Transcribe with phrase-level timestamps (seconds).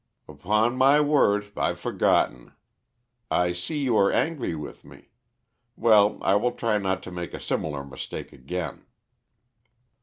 [0.27, 2.53] "Upon my word, I've forgotten.
[3.29, 5.09] I see you are angry with me.
[5.75, 8.87] Well, I will try not to make a similar mistake again."